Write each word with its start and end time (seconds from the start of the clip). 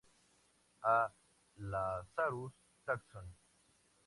A 0.81 1.11
Lazarus 1.59 2.53
Taxon 2.87 3.35